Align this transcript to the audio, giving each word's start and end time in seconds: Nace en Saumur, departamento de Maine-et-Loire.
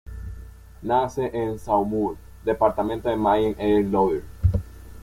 Nace 0.81 1.29
en 1.31 1.59
Saumur, 1.59 2.17
departamento 2.43 3.07
de 3.07 3.13
Maine-et-Loire. 3.15 4.23